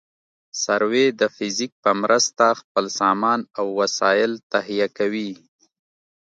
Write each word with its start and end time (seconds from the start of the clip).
سروې 0.63 1.05
د 1.19 1.21
فزیک 1.35 1.71
په 1.83 1.91
مرسته 2.01 2.45
خپل 2.59 2.85
سامان 2.99 3.39
او 3.59 3.65
وسایل 3.79 4.31
تهیه 4.51 4.87
کوي 4.97 5.31